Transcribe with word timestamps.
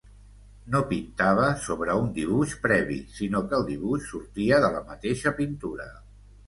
No 0.75 0.79
pintava 0.93 1.49
sobre 1.67 1.97
un 2.05 2.09
dibuix 2.17 2.57
previ, 2.65 2.99
sinó 3.19 3.45
que 3.51 3.59
el 3.61 3.69
dibuix 3.71 4.11
sortia 4.17 4.63
de 4.67 4.77
la 4.79 4.85
mateixa 4.91 5.39
pintura. 5.45 5.93